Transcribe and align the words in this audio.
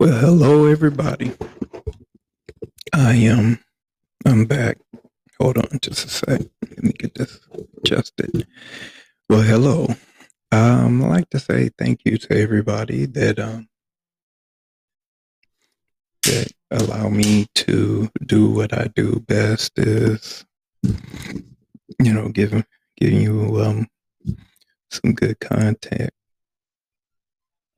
Well, 0.00 0.18
hello 0.18 0.66
everybody. 0.66 1.32
I 2.92 3.14
am 3.14 3.60
I'm 4.26 4.44
back. 4.44 4.78
Hold 5.40 5.56
on 5.56 5.78
just 5.80 6.04
a 6.04 6.08
sec. 6.08 6.40
Let 6.68 6.82
me 6.82 6.90
get 6.98 7.14
this 7.14 7.38
adjusted. 7.78 8.44
Well, 9.28 9.42
hello. 9.42 9.94
Um, 10.50 11.00
I'd 11.04 11.08
like 11.08 11.30
to 11.30 11.38
say 11.38 11.70
thank 11.78 12.00
you 12.04 12.18
to 12.18 12.36
everybody 12.36 13.06
that 13.06 13.38
um 13.38 13.68
that 16.24 16.50
allow 16.72 17.08
me 17.08 17.46
to 17.54 18.10
do 18.26 18.50
what 18.50 18.76
I 18.76 18.88
do 18.96 19.20
best 19.28 19.78
is 19.78 20.44
you 20.82 22.12
know 22.12 22.30
giving 22.30 22.64
giving 22.96 23.20
you 23.20 23.62
um 23.62 23.86
some 24.90 25.12
good 25.14 25.38
content. 25.38 26.10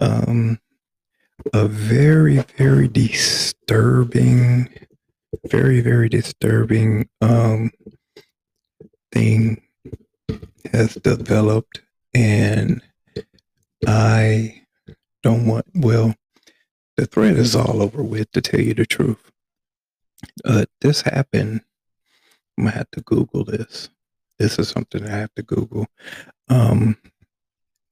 Um 0.00 0.60
a 1.52 1.68
very 1.68 2.38
very 2.56 2.88
disturbing 2.88 4.68
very 5.46 5.80
very 5.80 6.08
disturbing 6.08 7.08
um 7.20 7.70
thing 9.12 9.62
has 10.72 10.94
developed 10.96 11.80
and 12.14 12.82
i 13.86 14.62
don't 15.22 15.46
want 15.46 15.66
well 15.74 16.14
the 16.96 17.06
threat 17.06 17.36
is 17.36 17.54
all 17.54 17.82
over 17.82 18.02
with 18.02 18.30
to 18.32 18.40
tell 18.40 18.60
you 18.60 18.74
the 18.74 18.86
truth. 18.86 19.30
Uh 20.44 20.64
this 20.80 21.02
happened 21.02 21.60
i'm 22.56 22.64
gonna 22.64 22.76
have 22.76 22.90
to 22.92 23.02
google 23.02 23.44
this. 23.44 23.90
This 24.38 24.58
is 24.58 24.68
something 24.68 25.04
i 25.06 25.10
have 25.10 25.34
to 25.34 25.42
google. 25.42 25.86
Um 26.48 26.96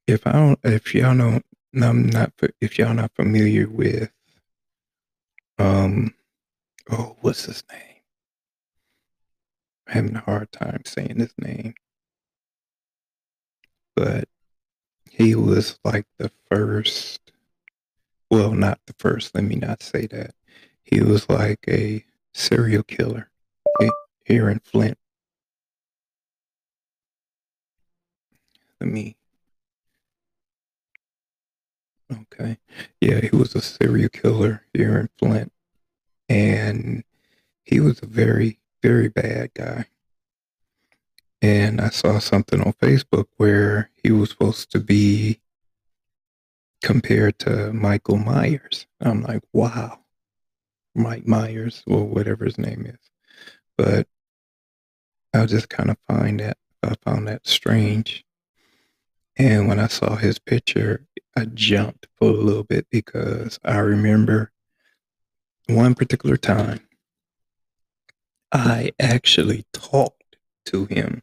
if 0.06 0.27
i 0.27 0.32
don't 0.32 0.58
if 0.64 0.94
y'all 0.94 1.16
don't 1.16 1.44
i'm 1.83 2.06
not 2.06 2.33
if 2.60 2.78
y'all 2.78 2.95
not 2.95 3.10
familiar 3.14 3.69
with 3.69 4.10
um 5.59 6.14
oh, 6.91 7.16
what's 7.20 7.44
his 7.44 7.62
name? 7.70 7.81
I'm 9.86 9.94
having 9.94 10.16
a 10.16 10.20
hard 10.20 10.53
time 10.53 10.83
saying 10.84 11.19
his 11.19 11.34
name. 11.39 11.75
But 13.97 14.28
he 15.11 15.34
was 15.34 15.78
like 15.84 16.06
the 16.19 16.31
first, 16.50 17.20
well, 18.31 18.53
not 18.53 18.81
the 18.86 18.94
first, 18.98 19.34
let 19.34 19.44
me 19.44 19.56
not 19.56 19.83
say 19.83 20.06
that. 20.09 20.34
He 20.83 21.00
was 21.00 21.28
like 21.28 21.64
a 21.69 22.05
serial 22.33 22.83
killer 22.83 23.31
here 24.25 24.50
in 24.50 24.59
Flint. 24.61 24.98
Let 28.81 28.91
me. 28.91 29.16
Okay. 32.20 32.58
Yeah, 33.00 33.20
he 33.20 33.34
was 33.34 33.54
a 33.54 33.60
serial 33.60 34.08
killer 34.08 34.62
here 34.72 34.98
in 34.98 35.08
Flint 35.18 35.52
and 36.28 37.04
he 37.64 37.80
was 37.80 38.02
a 38.02 38.06
very, 38.06 38.58
very 38.82 39.08
bad 39.08 39.52
guy. 39.54 39.86
And 41.42 41.80
I 41.80 41.90
saw 41.90 42.18
something 42.18 42.62
on 42.62 42.72
Facebook 42.74 43.26
where 43.36 43.90
he 44.02 44.10
was 44.10 44.30
supposed 44.30 44.70
to 44.72 44.80
be 44.80 45.40
compared 46.82 47.38
to 47.40 47.72
Michael 47.72 48.16
Myers. 48.16 48.86
I'm 49.00 49.22
like, 49.22 49.42
wow, 49.52 50.00
Mike 50.94 51.26
Myers, 51.26 51.82
or 51.86 52.04
whatever 52.04 52.44
his 52.44 52.58
name 52.58 52.86
is. 52.86 53.10
But 53.76 54.06
I 55.34 55.46
just 55.46 55.68
kind 55.68 55.90
of 55.90 55.96
find 56.06 56.40
that 56.40 56.56
I 56.82 56.94
found 57.02 57.28
that 57.28 57.46
strange. 57.46 58.24
And 59.36 59.66
when 59.66 59.80
I 59.80 59.88
saw 59.88 60.16
his 60.16 60.38
picture, 60.38 61.06
I 61.36 61.46
jumped 61.46 62.06
for 62.16 62.28
a 62.28 62.32
little 62.32 62.62
bit 62.62 62.86
because 62.90 63.58
I 63.64 63.78
remember 63.78 64.52
one 65.68 65.94
particular 65.94 66.36
time, 66.36 66.80
I 68.52 68.92
actually 69.00 69.64
talked 69.72 70.36
to 70.66 70.84
him, 70.86 71.22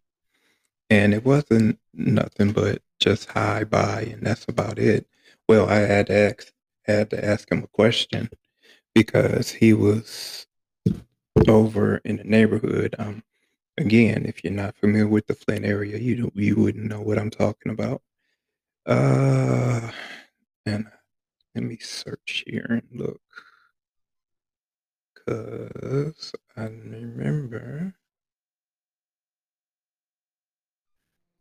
and 0.90 1.13
it 1.13 1.24
wasn't 1.24 1.80
nothing 1.94 2.52
but 2.52 2.81
just 3.00 3.30
hi, 3.30 3.63
bye, 3.63 4.09
and 4.13 4.25
that's 4.25 4.46
about 4.47 4.78
it. 4.80 5.08
Well, 5.47 5.69
I 5.69 5.80
had 5.80 6.08
to 6.08 6.13
ask, 6.13 6.52
had 6.86 7.09
to 7.12 7.24
ask 7.24 7.50
him 7.52 7.63
a 7.63 7.68
question 7.68 8.30
because 8.94 9.52
he 9.52 9.74
was 9.74 10.47
over 11.47 12.02
in 12.03 12.18
the 12.18 12.24
neighborhood. 12.24 12.96
Um, 13.00 13.24
again, 13.78 14.25
if 14.25 14.44
you're 14.44 14.53
not 14.53 14.75
familiar 14.75 15.07
with 15.07 15.28
the 15.28 15.36
Flint 15.36 15.66
area, 15.66 15.97
you 15.97 16.31
you 16.36 16.56
wouldn't 16.57 16.86
know 16.90 17.02
what 17.02 17.18
I'm 17.18 17.30
talking 17.30 17.72
about. 17.72 18.02
Uh, 18.86 19.92
and 20.66 20.88
let 21.53 21.64
me 21.64 21.78
search 21.78 22.44
here 22.47 22.66
and 22.69 22.84
look. 22.92 23.22
Because 25.14 26.34
I 26.58 26.64
remember 26.64 27.94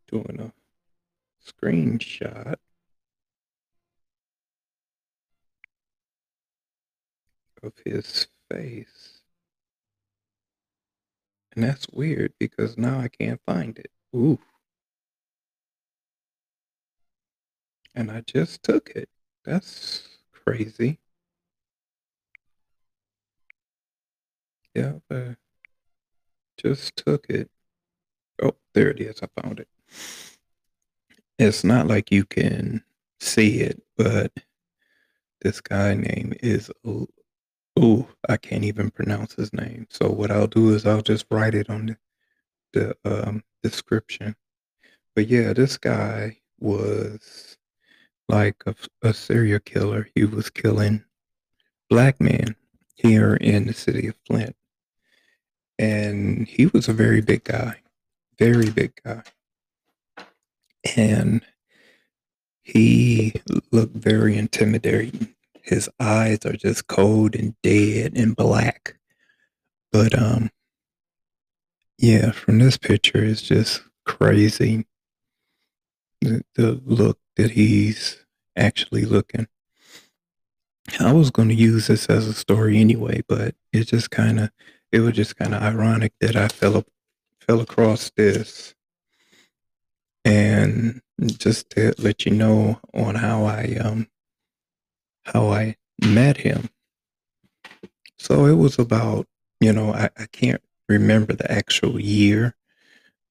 doing 0.07 0.39
a 0.39 0.53
screenshot 1.49 2.55
of 7.63 7.73
his 7.85 8.27
face. 8.51 9.21
And 11.53 11.63
that's 11.63 11.87
weird 11.91 12.33
because 12.39 12.77
now 12.77 12.99
I 12.99 13.07
can't 13.07 13.41
find 13.45 13.77
it. 13.77 13.91
Ooh. 14.15 14.39
And 17.95 18.11
I 18.11 18.21
just 18.21 18.63
took 18.63 18.89
it. 18.91 19.09
That's 19.43 20.07
crazy. 20.31 20.99
Yeah, 24.73 24.93
I 25.11 25.35
just 26.57 26.95
took 26.95 27.29
it. 27.29 27.49
Oh, 28.41 28.55
there 28.73 28.89
it 28.89 28.99
is. 29.01 29.19
I 29.21 29.41
found 29.41 29.59
it. 29.59 29.67
It's 31.37 31.63
not 31.63 31.87
like 31.87 32.11
you 32.11 32.23
can 32.23 32.83
see 33.19 33.61
it, 33.61 33.81
but 33.97 34.31
this 35.41 35.59
guy 35.59 35.95
name 35.95 36.33
is 36.41 36.71
oh, 37.77 38.07
I 38.29 38.37
can't 38.37 38.63
even 38.63 38.91
pronounce 38.91 39.33
his 39.33 39.53
name. 39.53 39.87
So 39.89 40.09
what 40.09 40.31
I'll 40.31 40.47
do 40.47 40.73
is 40.73 40.85
I'll 40.85 41.01
just 41.01 41.25
write 41.31 41.55
it 41.55 41.69
on 41.69 41.97
the, 42.73 42.95
the 43.03 43.27
um, 43.27 43.43
description. 43.63 44.35
But 45.15 45.27
yeah, 45.27 45.53
this 45.53 45.77
guy 45.77 46.37
was 46.59 47.57
like 48.31 48.63
a, 48.65 48.75
a 49.03 49.13
serial 49.13 49.59
killer. 49.59 50.09
He 50.15 50.25
was 50.25 50.49
killing 50.49 51.03
black 51.89 52.19
men 52.19 52.55
here 52.95 53.35
in 53.35 53.67
the 53.67 53.73
city 53.73 54.07
of 54.07 54.15
Flint 54.25 54.55
and 55.81 56.47
he 56.47 56.67
was 56.67 56.87
a 56.87 56.93
very 56.93 57.21
big 57.21 57.43
guy, 57.43 57.75
very 58.37 58.69
big 58.69 58.93
guy. 59.03 59.23
And 60.95 61.41
he 62.61 63.33
looked 63.71 63.95
very 63.95 64.37
intimidating. 64.37 65.33
His 65.63 65.89
eyes 65.99 66.45
are 66.45 66.53
just 66.53 66.85
cold 66.85 67.35
and 67.35 67.55
dead 67.63 68.13
and 68.15 68.35
black. 68.35 68.99
But 69.91 70.17
um 70.17 70.51
yeah, 71.97 72.31
from 72.31 72.59
this 72.59 72.77
picture 72.77 73.23
it's 73.23 73.41
just 73.41 73.81
crazy. 74.05 74.85
The, 76.21 76.43
the 76.55 76.81
look 76.85 77.19
that 77.37 77.51
he's 77.51 78.25
actually 78.55 79.05
looking. 79.05 79.47
I 80.99 81.13
was 81.13 81.31
going 81.31 81.47
to 81.49 81.55
use 81.55 81.87
this 81.87 82.07
as 82.07 82.27
a 82.27 82.33
story 82.33 82.77
anyway, 82.79 83.23
but 83.27 83.55
it 83.71 83.87
just 83.87 84.11
kind 84.11 84.39
of 84.39 84.51
it 84.91 84.99
was 84.99 85.13
just 85.13 85.37
kind 85.37 85.55
of 85.55 85.61
ironic 85.61 86.13
that 86.19 86.35
I 86.35 86.47
fell 86.47 86.77
up, 86.77 86.87
fell 87.39 87.61
across 87.61 88.11
this, 88.15 88.75
and 90.25 91.01
just 91.25 91.69
to 91.71 91.93
let 91.97 92.25
you 92.25 92.31
know 92.31 92.79
on 92.93 93.15
how 93.15 93.45
I 93.45 93.77
um 93.81 94.07
how 95.23 95.49
I 95.49 95.75
met 96.03 96.37
him. 96.37 96.69
So 98.17 98.45
it 98.45 98.55
was 98.55 98.77
about 98.79 99.27
you 99.59 99.71
know 99.71 99.93
I, 99.93 100.09
I 100.17 100.25
can't 100.31 100.61
remember 100.89 101.33
the 101.33 101.51
actual 101.51 101.99
year, 101.99 102.55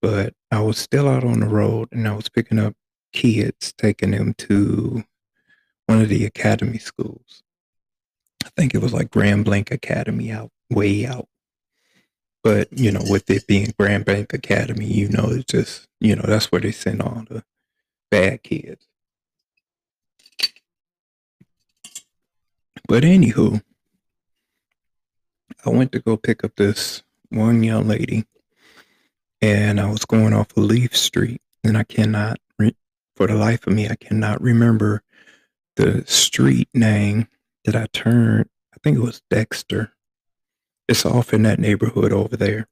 but 0.01 0.35
I 0.51 0.61
was 0.61 0.79
still 0.79 1.09
out 1.09 1.25
on 1.25 1.41
the 1.41 1.49
road 1.49 1.89
and 1.93 2.09
I 2.09 2.15
was 2.15 2.29
picking 2.29 2.59
up 2.59 2.75
kids, 3.13 3.73
taking 3.77 4.13
them 4.13 4.35
to 4.35 5.05
one 5.87 6.01
of 6.01 6.09
the 6.09 6.25
academy 6.25 6.79
schools. 6.79 7.43
I 8.45 8.49
think 8.57 8.75
it 8.75 8.83
was 8.83 8.93
like 8.93 9.11
Grand 9.11 9.45
Blanc 9.45 9.71
Academy 9.71 10.33
out 10.33 10.51
way 10.71 11.07
out 11.07 11.29
but 12.43 12.69
you 12.73 12.91
know, 12.91 13.03
with 13.09 13.29
it 13.31 13.47
being 13.47 13.75
Grand 13.79 14.05
Blanc 14.05 14.33
Academy, 14.33 14.87
you 14.87 15.09
know, 15.09 15.27
it's 15.31 15.45
just 15.45 15.87
you 16.01 16.17
know 16.17 16.23
that's 16.27 16.51
where 16.51 16.61
they 16.61 16.73
send 16.73 17.03
all 17.03 17.25
the 17.29 17.45
bad 18.11 18.43
kids. 18.43 18.87
But 22.89 23.03
anywho, 23.03 23.63
I 25.65 25.71
went 25.71 25.93
to 25.93 26.01
go 26.01 26.17
pick 26.17 26.43
up 26.45 26.57
this 26.57 27.03
one 27.29 27.63
young 27.63 27.87
lady, 27.89 28.25
and 29.43 29.79
I 29.79 29.91
was 29.91 30.05
going 30.07 30.33
off 30.33 30.57
of 30.57 30.65
Leith 30.65 30.97
Street, 30.97 31.43
and 31.63 31.77
I 31.77 31.85
cannot, 31.85 32.39
re- 32.59 32.75
for 33.21 33.27
the 33.27 33.35
life 33.35 33.67
of 33.67 33.75
me, 33.75 33.87
I 33.87 33.97
cannot 33.97 34.41
remember 34.41 35.03
the 35.77 36.05
street 36.07 36.71
name 36.73 37.29
that 37.67 37.77
I 37.77 37.87
turned. 37.93 38.49
I 38.73 38.79
think 38.83 38.97
it 38.97 39.03
was 39.03 39.21
Dexter. 39.29 39.93
It's 40.89 41.05
off 41.05 41.35
in 41.35 41.43
that 41.43 41.59
neighborhood 41.59 42.15
over 42.15 42.35
there. 42.35 42.67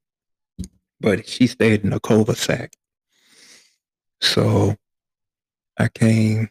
But 1.02 1.28
she 1.28 1.46
stayed 1.48 1.84
in 1.84 1.92
a 1.92 2.00
cul-de-sac. 2.00 2.72
So 4.22 4.76
I 5.76 5.88
came, 5.88 6.48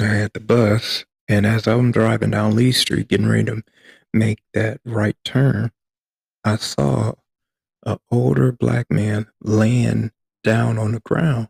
I 0.00 0.06
had 0.06 0.32
the 0.32 0.40
bus, 0.40 1.04
and 1.28 1.46
as 1.46 1.68
I'm 1.68 1.92
driving 1.92 2.32
down 2.32 2.56
Leith 2.56 2.78
Street, 2.78 3.06
getting 3.06 3.28
ready 3.28 3.44
to 3.44 3.62
make 4.12 4.40
that 4.54 4.80
right 4.84 5.16
turn, 5.24 5.70
I 6.42 6.56
saw 6.56 7.12
an 7.86 7.98
older 8.10 8.50
black 8.50 8.90
man 8.90 9.28
laying 9.40 10.10
down 10.42 10.78
on 10.78 10.90
the 10.90 11.00
ground. 11.00 11.46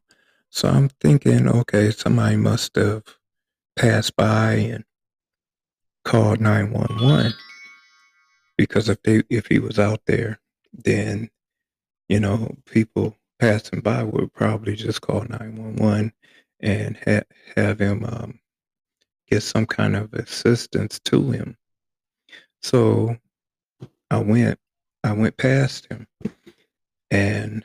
So 0.51 0.69
I'm 0.69 0.89
thinking, 0.89 1.49
okay, 1.49 1.91
somebody 1.91 2.37
must 2.37 2.77
have 2.77 3.05
passed 3.77 4.17
by 4.17 4.53
and 4.55 4.85
called 6.05 6.41
911 6.41 7.33
because 8.57 8.89
if 8.89 9.03
they 9.03 9.23
if 9.31 9.47
he 9.47 9.59
was 9.59 9.79
out 9.79 10.01
there, 10.07 10.39
then 10.73 11.31
you 12.09 12.21
know 12.21 12.57
people 12.67 13.17
passing 13.39 13.81
by 13.81 14.03
would 14.03 14.33
probably 14.35 14.77
just 14.77 15.01
call 15.01 15.25
911 15.29 16.13
and 16.61 16.99
ha- 17.07 17.23
have 17.57 17.81
him 17.81 18.05
um, 18.05 18.39
get 19.29 19.43
some 19.43 19.67
kind 19.67 19.97
of 19.97 20.13
assistance 20.13 20.99
to 21.01 21.31
him. 21.31 21.57
So 22.63 23.17
I 24.11 24.19
went, 24.19 24.59
I 25.03 25.13
went 25.13 25.37
past 25.37 25.87
him, 25.87 26.07
and 27.11 27.65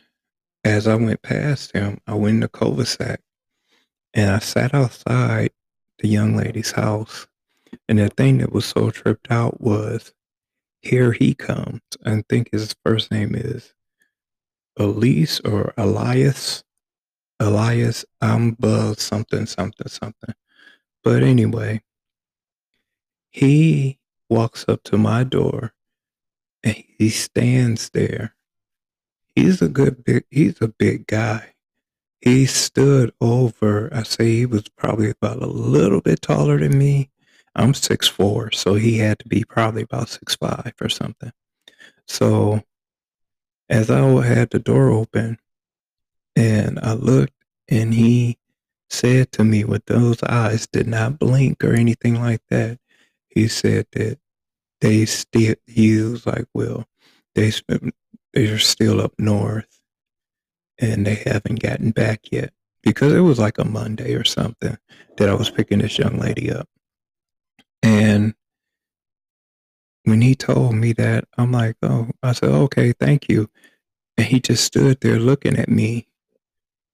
as 0.65 0.87
I 0.87 0.95
went 0.95 1.21
past 1.21 1.71
him, 1.73 2.01
I 2.07 2.15
went 2.15 2.35
in 2.35 2.39
the 2.41 2.49
cul-de-sac, 2.49 3.21
and 4.15 4.31
I 4.31 4.39
sat 4.39 4.73
outside 4.73 5.51
the 5.99 6.07
young 6.07 6.35
lady's 6.35 6.71
house. 6.71 7.27
And 7.87 7.99
the 7.99 8.09
thing 8.09 8.39
that 8.39 8.51
was 8.51 8.65
so 8.65 8.89
tripped 8.89 9.29
out 9.29 9.61
was, 9.61 10.11
here 10.81 11.11
he 11.11 11.35
comes. 11.35 11.81
I 12.05 12.23
think 12.27 12.49
his 12.51 12.75
first 12.83 13.11
name 13.11 13.35
is 13.35 13.73
Elise 14.77 15.39
or 15.41 15.73
Elias. 15.77 16.63
Elias 17.39 18.05
Amba 18.21 18.95
something 18.97 19.45
something 19.45 19.87
something. 19.87 20.33
But 21.03 21.21
anyway, 21.21 21.81
he 23.29 23.99
walks 24.29 24.65
up 24.67 24.83
to 24.83 24.97
my 24.97 25.23
door 25.23 25.73
and 26.63 26.81
he 26.97 27.09
stands 27.09 27.89
there. 27.89 28.35
He's 29.35 29.61
a 29.61 29.67
good 29.67 30.03
big 30.03 30.25
he's 30.29 30.61
a 30.61 30.67
big 30.67 31.07
guy. 31.07 31.53
He 32.21 32.45
stood 32.45 33.13
over, 33.21 33.93
I 33.93 34.03
say 34.03 34.31
he 34.31 34.45
was 34.45 34.63
probably 34.69 35.11
about 35.11 35.43
a 35.43 35.47
little 35.47 36.01
bit 36.01 36.21
taller 36.21 36.57
than 36.57 36.77
me. 36.77 37.11
I'm 37.55 37.73
six 37.73 38.07
four, 38.07 38.51
so 38.51 38.73
he 38.75 38.97
had 38.97 39.19
to 39.19 39.27
be 39.27 39.43
probably 39.43 39.83
about 39.83 40.09
six 40.09 40.35
five 40.35 40.73
or 40.81 40.89
something. 40.89 41.31
So 42.07 42.63
as 43.69 43.89
I 43.89 43.99
had 44.25 44.49
the 44.51 44.59
door 44.59 44.89
open 44.89 45.37
and 46.35 46.79
I 46.79 46.93
looked 46.93 47.33
and 47.69 47.93
he 47.93 48.37
said 48.89 49.31
to 49.33 49.43
me 49.43 49.63
with 49.63 49.85
those 49.85 50.21
eyes 50.23 50.67
did 50.67 50.87
not 50.87 51.19
blink 51.19 51.63
or 51.63 51.73
anything 51.73 52.21
like 52.21 52.41
that. 52.49 52.79
He 53.29 53.47
said 53.47 53.87
that 53.93 54.19
they 54.81 55.05
still 55.05 55.55
he 55.67 55.97
was 56.01 56.25
like, 56.25 56.45
well, 56.53 56.85
they 57.33 57.51
they're 58.35 58.59
still 58.59 59.01
up 59.01 59.13
north 59.17 59.79
and 60.77 61.05
they 61.05 61.15
haven't 61.15 61.61
gotten 61.61 61.91
back 61.91 62.31
yet 62.31 62.53
because 62.83 63.13
it 63.13 63.21
was 63.21 63.39
like 63.39 63.57
a 63.57 63.65
Monday 63.65 64.13
or 64.13 64.25
something 64.25 64.77
that 65.17 65.29
I 65.29 65.33
was 65.33 65.49
picking 65.49 65.79
this 65.79 65.97
young 65.97 66.19
lady 66.19 66.51
up. 66.51 66.67
And 67.81 68.35
when 70.03 70.21
he 70.21 70.35
told 70.35 70.75
me 70.75 70.93
that, 70.93 71.25
I'm 71.37 71.51
like, 71.51 71.77
oh, 71.81 72.09
I 72.21 72.33
said, 72.33 72.49
okay, 72.49 72.91
thank 72.91 73.29
you. 73.29 73.49
And 74.17 74.27
he 74.27 74.39
just 74.39 74.63
stood 74.63 74.99
there 75.01 75.19
looking 75.19 75.57
at 75.57 75.69
me 75.69 76.07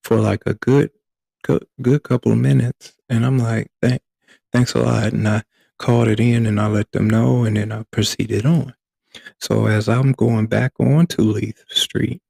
for 0.03 0.19
like 0.19 0.43
a 0.45 0.53
good, 0.53 0.91
good, 1.43 2.03
couple 2.03 2.31
of 2.31 2.37
minutes. 2.37 2.93
And 3.09 3.25
I'm 3.25 3.37
like, 3.37 3.69
Thank, 3.81 4.01
thanks 4.53 4.73
a 4.73 4.79
lot. 4.79 5.13
And 5.13 5.27
I 5.27 5.43
called 5.77 6.07
it 6.07 6.19
in 6.19 6.45
and 6.45 6.59
I 6.59 6.67
let 6.67 6.91
them 6.91 7.09
know 7.09 7.43
and 7.43 7.57
then 7.57 7.71
I 7.71 7.83
proceeded 7.91 8.45
on. 8.45 8.73
So 9.39 9.67
as 9.67 9.89
I'm 9.89 10.11
going 10.13 10.47
back 10.47 10.73
onto 10.79 11.21
Leith 11.21 11.63
Street, 11.69 12.21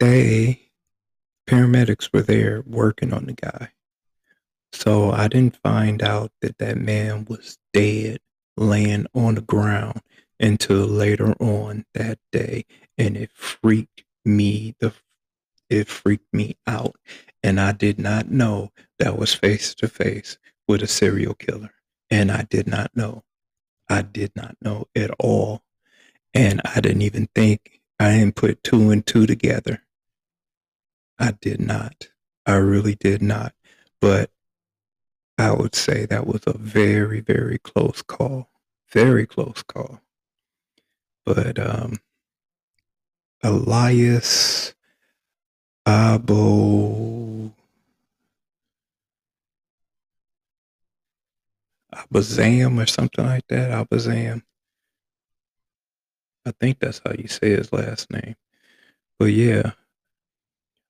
they 0.00 0.60
paramedics 1.48 2.12
were 2.12 2.22
there 2.22 2.62
working 2.66 3.12
on 3.12 3.26
the 3.26 3.32
guy. 3.32 3.70
So 4.72 5.10
I 5.10 5.28
didn't 5.28 5.56
find 5.56 6.02
out 6.02 6.30
that 6.42 6.58
that 6.58 6.76
man 6.76 7.26
was 7.28 7.58
dead 7.72 8.20
laying 8.56 9.06
on 9.14 9.36
the 9.36 9.40
ground 9.40 10.00
until 10.40 10.86
later 10.86 11.32
on 11.40 11.84
that 11.94 12.18
day 12.32 12.64
and 12.96 13.16
it 13.16 13.30
freaked 13.32 14.04
me 14.24 14.74
the 14.80 14.92
it 15.70 15.88
freaked 15.88 16.32
me 16.32 16.56
out 16.66 16.96
and 17.42 17.60
I 17.60 17.72
did 17.72 17.98
not 17.98 18.30
know 18.30 18.70
that 18.98 19.18
was 19.18 19.34
face 19.34 19.74
to 19.76 19.88
face 19.88 20.38
with 20.66 20.82
a 20.82 20.86
serial 20.86 21.34
killer 21.34 21.72
and 22.10 22.30
I 22.30 22.46
did 22.48 22.66
not 22.66 22.90
know 22.94 23.22
I 23.88 24.02
did 24.02 24.32
not 24.36 24.56
know 24.60 24.86
at 24.94 25.10
all 25.18 25.62
and 26.34 26.60
I 26.64 26.80
didn't 26.80 27.02
even 27.02 27.28
think 27.34 27.80
I 27.98 28.12
didn't 28.12 28.36
put 28.36 28.62
two 28.62 28.90
and 28.90 29.04
two 29.04 29.26
together. 29.26 29.82
I 31.18 31.32
did 31.32 31.60
not. 31.60 32.08
I 32.46 32.54
really 32.54 32.94
did 32.94 33.22
not. 33.22 33.54
But 34.00 34.30
I 35.36 35.52
would 35.52 35.74
say 35.74 36.06
that 36.06 36.26
was 36.26 36.42
a 36.46 36.56
very 36.56 37.20
very 37.20 37.58
close 37.58 38.02
call. 38.02 38.50
Very 38.92 39.26
close 39.26 39.62
call. 39.62 40.00
But 41.24 41.58
um 41.58 41.98
Elias 43.42 44.74
Abo 45.86 47.52
Abazam 51.94 52.82
or 52.82 52.86
something 52.86 53.24
like 53.24 53.46
that. 53.48 53.70
Abazam. 53.70 54.42
I 56.46 56.52
think 56.60 56.78
that's 56.78 57.00
how 57.04 57.12
you 57.12 57.28
say 57.28 57.50
his 57.50 57.72
last 57.72 58.10
name. 58.10 58.36
But 59.18 59.26
yeah. 59.26 59.72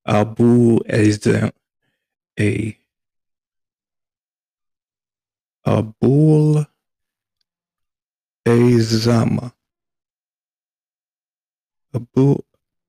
Abu 0.07 0.79
Azam 0.85 1.53
a 2.41 2.79
Abul 5.65 6.65
Azama 8.47 9.53
Abu 11.95 12.39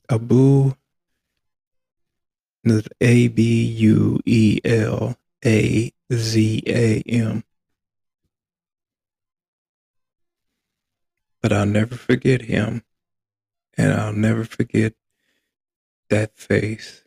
Abu 0.09 0.73
A 3.01 3.27
B 3.27 3.65
U 3.65 4.19
E 4.25 4.59
L 4.63 5.17
A 5.45 5.91
Z 6.13 6.63
A 6.67 7.01
M. 7.01 7.43
But 11.41 11.53
I'll 11.53 11.65
never 11.65 11.95
forget 11.95 12.41
him, 12.43 12.83
and 13.77 13.93
I'll 13.93 14.13
never 14.13 14.43
forget 14.43 14.93
that 16.09 16.35
face, 16.35 17.03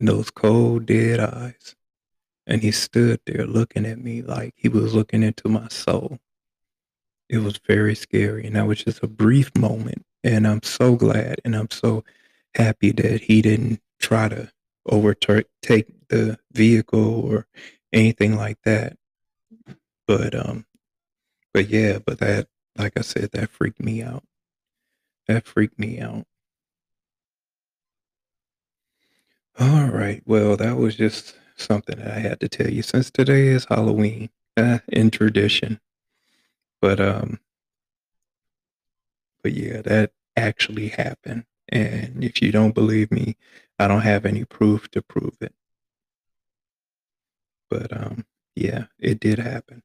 and 0.00 0.08
those 0.08 0.30
cold, 0.30 0.86
dead 0.86 1.20
eyes. 1.20 1.76
And 2.46 2.62
he 2.62 2.72
stood 2.72 3.20
there 3.26 3.46
looking 3.46 3.86
at 3.86 3.98
me 3.98 4.22
like 4.22 4.54
he 4.56 4.68
was 4.68 4.94
looking 4.94 5.22
into 5.22 5.48
my 5.48 5.68
soul. 5.68 6.18
It 7.28 7.38
was 7.38 7.58
very 7.66 7.94
scary, 7.94 8.46
and 8.46 8.56
that 8.56 8.66
was 8.66 8.84
just 8.84 9.02
a 9.02 9.08
brief 9.08 9.54
moment 9.56 10.04
and 10.24 10.46
I'm 10.48 10.62
so 10.62 10.96
glad 10.96 11.40
and 11.44 11.54
I'm 11.54 11.70
so 11.70 12.02
happy 12.54 12.90
that 12.92 13.20
he 13.20 13.42
didn't 13.42 13.80
try 14.00 14.28
to 14.30 14.50
overtake 14.86 15.46
the 15.62 16.38
vehicle 16.52 17.20
or 17.20 17.46
anything 17.92 18.36
like 18.36 18.58
that. 18.64 18.96
But 20.08 20.34
um 20.34 20.66
but 21.52 21.68
yeah, 21.68 21.98
but 22.04 22.18
that 22.18 22.48
like 22.78 22.98
I 22.98 23.02
said, 23.02 23.30
that 23.32 23.50
freaked 23.50 23.80
me 23.80 24.02
out. 24.02 24.24
That 25.28 25.46
freaked 25.46 25.78
me 25.78 26.00
out. 26.00 26.26
All 29.58 29.86
right. 29.88 30.22
Well, 30.26 30.56
that 30.56 30.76
was 30.76 30.96
just 30.96 31.36
something 31.56 31.98
that 31.98 32.10
I 32.10 32.18
had 32.18 32.40
to 32.40 32.48
tell 32.48 32.68
you 32.70 32.82
since 32.82 33.10
today 33.10 33.48
is 33.48 33.66
Halloween 33.66 34.30
uh, 34.56 34.78
in 34.88 35.10
tradition. 35.10 35.80
But 36.80 37.00
um 37.00 37.38
but 39.42 39.52
yeah, 39.52 39.82
that 39.82 40.12
actually 40.36 40.88
happened. 40.88 41.44
And 41.68 42.24
if 42.24 42.42
you 42.42 42.50
don't 42.52 42.74
believe 42.74 43.10
me, 43.10 43.36
I 43.78 43.88
don't 43.88 44.00
have 44.02 44.24
any 44.26 44.44
proof 44.44 44.90
to 44.92 45.02
prove 45.02 45.36
it. 45.40 45.54
But 47.70 47.92
um, 47.96 48.24
yeah, 48.56 48.86
it 48.98 49.20
did 49.20 49.38
happen. 49.38 49.82